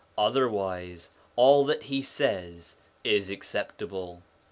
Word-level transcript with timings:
Otherwise 0.17 1.11
all 1.35 1.63
that 1.63 1.83
he 1.83 2.01
says 2.01 2.75
is 3.03 3.29
acceptable.' 3.29 4.23